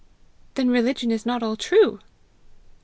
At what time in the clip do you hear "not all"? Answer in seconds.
1.27-1.55